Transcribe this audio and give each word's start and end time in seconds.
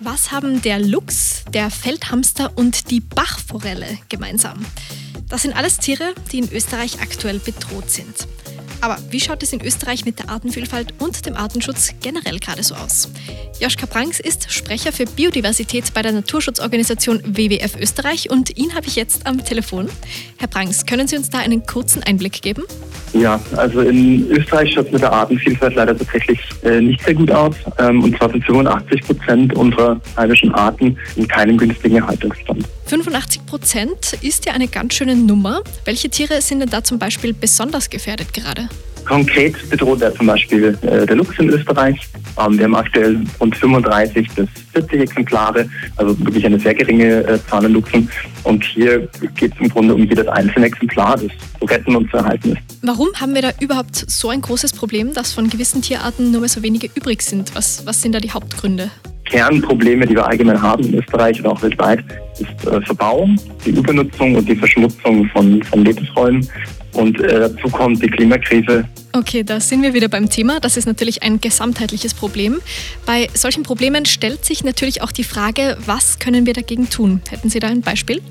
Was 0.00 0.30
haben 0.30 0.60
der 0.60 0.78
Luchs, 0.78 1.44
der 1.54 1.70
Feldhamster 1.70 2.52
und 2.56 2.90
die 2.90 3.00
Bachforelle 3.00 3.98
gemeinsam? 4.10 4.64
Das 5.28 5.42
sind 5.42 5.56
alles 5.56 5.78
Tiere, 5.78 6.14
die 6.30 6.38
in 6.38 6.52
Österreich 6.52 7.00
aktuell 7.00 7.38
bedroht 7.38 7.90
sind. 7.90 8.28
Aber 8.80 8.98
wie 9.10 9.20
schaut 9.20 9.42
es 9.42 9.52
in 9.52 9.64
Österreich 9.64 10.04
mit 10.04 10.18
der 10.18 10.30
Artenvielfalt 10.30 10.94
und 10.98 11.26
dem 11.26 11.36
Artenschutz 11.36 11.94
generell 12.00 12.38
gerade 12.38 12.62
so 12.62 12.74
aus? 12.74 13.08
Joschka 13.60 13.86
Pranks 13.86 14.20
ist 14.20 14.52
Sprecher 14.52 14.92
für 14.92 15.06
Biodiversität 15.06 15.92
bei 15.94 16.02
der 16.02 16.12
Naturschutzorganisation 16.12 17.20
WWF 17.24 17.76
Österreich 17.80 18.30
und 18.30 18.56
ihn 18.56 18.74
habe 18.74 18.86
ich 18.86 18.96
jetzt 18.96 19.26
am 19.26 19.44
Telefon. 19.44 19.88
Herr 20.38 20.48
Pranks, 20.48 20.86
können 20.86 21.08
Sie 21.08 21.16
uns 21.16 21.30
da 21.30 21.38
einen 21.38 21.64
kurzen 21.66 22.02
Einblick 22.02 22.42
geben? 22.42 22.64
Ja, 23.12 23.40
also 23.56 23.80
in 23.80 24.30
Österreich 24.30 24.72
schaut 24.72 24.86
es 24.86 24.92
mit 24.92 25.02
der 25.02 25.12
Artenvielfalt 25.12 25.74
leider 25.74 25.96
tatsächlich 25.96 26.38
äh, 26.62 26.80
nicht 26.80 27.02
sehr 27.02 27.14
gut 27.14 27.30
aus. 27.30 27.54
Ähm, 27.78 28.02
und 28.02 28.16
zwar 28.16 28.30
sind 28.30 28.44
85 28.44 29.00
Prozent 29.02 29.54
unserer 29.54 30.00
heimischen 30.16 30.52
Arten 30.54 30.98
in 31.16 31.26
keinem 31.26 31.56
günstigen 31.56 31.96
Erhaltungsstand. 31.96 32.66
85 32.86 33.46
Prozent 33.46 34.12
ist 34.22 34.46
ja 34.46 34.52
eine 34.52 34.68
ganz 34.68 34.94
schöne 34.94 35.16
Nummer. 35.16 35.62
Welche 35.84 36.08
Tiere 36.08 36.40
sind 36.40 36.60
denn 36.60 36.70
da 36.70 36.84
zum 36.84 36.98
Beispiel 37.00 37.34
besonders 37.34 37.90
gefährdet 37.90 38.32
gerade? 38.32 38.68
Konkret 39.04 39.68
bedroht 39.70 40.02
er 40.02 40.14
zum 40.14 40.26
Beispiel 40.26 40.76
äh, 40.82 41.06
der 41.06 41.16
Luchs 41.16 41.38
in 41.38 41.48
Österreich. 41.48 41.96
Ähm, 42.38 42.58
wir 42.58 42.64
haben 42.64 42.74
aktuell 42.74 43.20
rund 43.40 43.56
35 43.56 44.28
bis 44.34 44.48
40 44.72 45.00
Exemplare, 45.00 45.68
also 45.96 46.18
wirklich 46.20 46.44
eine 46.44 46.58
sehr 46.58 46.74
geringe 46.74 47.24
äh, 47.24 47.38
Zahl 47.48 47.64
an 47.64 47.72
Luchsen. 47.72 48.08
Und 48.42 48.64
hier 48.64 49.08
geht 49.36 49.52
es 49.54 49.60
im 49.60 49.68
Grunde 49.68 49.94
um 49.94 50.04
jedes 50.04 50.26
einzelne 50.28 50.66
Exemplar, 50.66 51.16
das 51.16 51.30
zu 51.58 51.66
retten 51.66 51.94
und 51.94 52.10
zu 52.10 52.16
erhalten 52.16 52.52
ist. 52.52 52.62
Warum 52.82 53.08
haben 53.14 53.34
wir 53.34 53.42
da 53.42 53.50
überhaupt 53.60 53.96
so 53.96 54.30
ein 54.30 54.40
großes 54.40 54.72
Problem, 54.72 55.12
dass 55.12 55.32
von 55.32 55.50
gewissen 55.50 55.82
Tierarten 55.82 56.30
nur 56.30 56.40
mehr 56.40 56.48
so 56.48 56.62
wenige 56.62 56.88
übrig 56.94 57.22
sind? 57.22 57.54
Was, 57.54 57.86
was 57.86 58.02
sind 58.02 58.14
da 58.14 58.20
die 58.20 58.32
Hauptgründe? 58.32 58.90
Kernprobleme, 59.26 60.06
die 60.06 60.14
wir 60.14 60.26
allgemein 60.26 60.60
haben 60.60 60.84
in 60.84 60.94
Österreich 60.94 61.38
und 61.40 61.46
auch 61.46 61.62
weltweit, 61.62 62.00
ist 62.38 62.66
äh, 62.66 62.80
Verbauung, 62.82 63.36
die 63.64 63.70
Übernutzung 63.70 64.34
und 64.34 64.48
die 64.48 64.56
Verschmutzung 64.56 65.28
von, 65.30 65.62
von 65.62 65.84
Lebensräumen. 65.84 66.48
Und 66.94 67.20
äh, 67.20 67.40
dazu 67.40 67.68
kommt 67.68 68.02
die 68.02 68.08
Klimakrise. 68.08 68.84
Okay, 69.12 69.42
da 69.44 69.60
sind 69.60 69.82
wir 69.82 69.94
wieder 69.94 70.08
beim 70.08 70.30
Thema. 70.30 70.60
Das 70.60 70.76
ist 70.76 70.86
natürlich 70.86 71.22
ein 71.22 71.40
gesamtheitliches 71.40 72.14
Problem. 72.14 72.58
Bei 73.04 73.28
solchen 73.34 73.62
Problemen 73.62 74.06
stellt 74.06 74.44
sich 74.44 74.64
natürlich 74.64 75.02
auch 75.02 75.12
die 75.12 75.24
Frage, 75.24 75.76
was 75.84 76.18
können 76.18 76.46
wir 76.46 76.54
dagegen 76.54 76.88
tun? 76.88 77.20
Hätten 77.28 77.50
Sie 77.50 77.58
da 77.58 77.68
ein 77.68 77.82
Beispiel? 77.82 78.22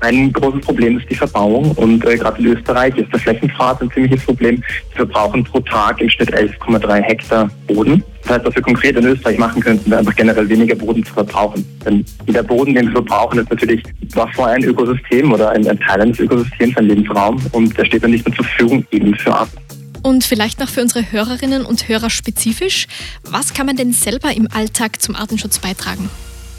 Ein 0.00 0.32
großes 0.32 0.62
Problem 0.62 0.98
ist 0.98 1.10
die 1.10 1.14
Verbauung 1.14 1.72
und 1.72 2.06
äh, 2.06 2.16
gerade 2.16 2.40
in 2.40 2.56
Österreich 2.56 2.96
ist 2.96 3.12
der 3.12 3.20
Flächenpfad 3.20 3.82
ein 3.82 3.90
ziemliches 3.90 4.24
Problem. 4.24 4.62
Wir 4.94 5.06
verbrauchen 5.06 5.44
pro 5.44 5.60
Tag 5.60 6.00
im 6.00 6.08
Schnitt 6.08 6.34
11,3 6.34 7.02
Hektar 7.02 7.50
Boden. 7.66 8.02
Das 8.22 8.32
heißt, 8.32 8.46
was 8.46 8.54
wir 8.54 8.62
konkret 8.62 8.96
in 8.96 9.04
Österreich 9.04 9.38
machen 9.38 9.62
könnten, 9.62 9.90
wäre 9.90 10.00
einfach 10.00 10.14
generell 10.14 10.48
weniger 10.48 10.74
Boden 10.74 11.04
zu 11.04 11.12
verbrauchen. 11.12 11.66
Denn 11.84 12.04
jeder 12.26 12.42
Boden, 12.42 12.74
den 12.74 12.86
wir 12.86 12.92
verbrauchen, 12.92 13.40
ist 13.40 13.50
natürlich 13.50 13.82
war 14.14 14.32
vorher 14.32 14.56
ein 14.56 14.64
Ökosystem 14.64 15.32
oder 15.32 15.50
ein, 15.50 15.66
ein 15.68 15.78
Teil 15.78 16.00
eines 16.00 16.18
Ökosystems, 16.18 16.76
ein 16.76 16.86
Lebensraum 16.86 17.40
und 17.52 17.76
der 17.76 17.84
steht 17.84 18.02
dann 18.02 18.10
nicht 18.10 18.26
mehr 18.26 18.34
zur 18.34 18.44
Verfügung 18.44 18.84
eben 18.90 19.14
für 19.14 19.34
Arten. 19.34 19.56
Und 20.02 20.24
vielleicht 20.24 20.60
noch 20.60 20.68
für 20.68 20.80
unsere 20.80 21.12
Hörerinnen 21.12 21.66
und 21.66 21.88
Hörer 21.88 22.10
spezifisch, 22.10 22.86
was 23.22 23.52
kann 23.52 23.66
man 23.66 23.76
denn 23.76 23.92
selber 23.92 24.34
im 24.34 24.48
Alltag 24.50 25.00
zum 25.02 25.14
Artenschutz 25.14 25.58
beitragen? 25.58 26.08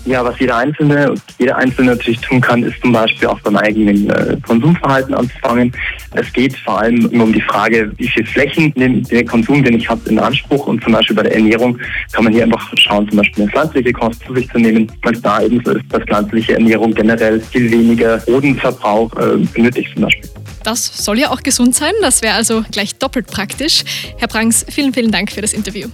Ja, 0.06 0.26
was 0.26 0.40
jeder 0.40 0.58
Einzelne 0.58 1.12
und 1.12 1.22
jeder 1.38 1.58
Einzelne 1.58 1.92
natürlich 1.92 2.20
tun 2.22 2.42
kann, 2.42 2.64
ist 2.64 2.82
zum 2.82 2.92
Beispiel 2.92 3.28
auch 3.28 3.40
beim 3.42 3.56
eigenen 3.56 4.10
äh, 4.10 4.36
Konsumverhalten 4.46 5.14
anzufangen. 5.14 5.72
Es 6.14 6.32
geht 6.34 6.58
vor 6.58 6.80
allem 6.80 7.08
immer 7.12 7.26
um 7.26 7.34
die 7.34 7.42
Frage, 7.42 7.92
wie 7.98 8.08
viel 8.08 8.26
Flächen 8.26 8.74
nimmt 8.76 9.12
der 9.12 9.26
Konsum, 9.26 9.64
den 9.64 9.76
ich 9.76 9.88
habe, 9.88 10.10
in 10.10 10.18
Anspruch. 10.18 10.66
Und 10.66 10.84
zum 10.84 10.94
Beispiel 10.94 11.16
bei 11.16 11.24
der 11.24 11.36
Ernährung 11.36 11.78
kann 12.12 12.24
man 12.24 12.34
hier 12.34 12.44
einfach 12.44 12.72
schauen, 12.78 13.08
zum 13.10 13.18
Beispiel 13.18 13.44
eine 13.44 13.52
pflanzliche 13.52 13.94
Kost 13.94 14.24
zu 14.26 14.34
sich 14.34 14.50
zu 14.50 14.58
nehmen, 14.58 14.92
weil 15.04 15.14
es 15.14 15.22
da 15.22 15.42
eben 15.42 15.62
so 15.64 15.72
ist, 15.72 15.86
dass 15.90 16.04
pflanzliche 16.04 16.54
Ernährung 16.54 16.94
generell 16.94 17.40
viel 17.40 17.70
weniger 17.70 18.18
Bodenverbrauch 18.18 19.16
äh, 19.18 19.38
benötigt 19.54 19.92
zum 19.94 20.04
Beispiel. 20.04 20.30
Das 20.64 21.06
soll 21.06 21.20
ja 21.20 21.30
auch 21.30 21.42
gesund 21.42 21.76
sein. 21.76 21.94
Das 22.02 22.22
wäre 22.22 22.36
also 22.36 22.64
gleich 22.72 22.96
doppelt 22.96 23.28
praktisch. 23.28 23.84
Herr 24.18 24.28
Prangs, 24.28 24.66
vielen, 24.70 24.94
vielen 24.94 25.12
Dank 25.12 25.32
für 25.32 25.42
das 25.42 25.54
Interview. 25.54 25.88